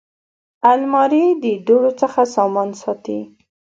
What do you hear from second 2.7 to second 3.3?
ساتي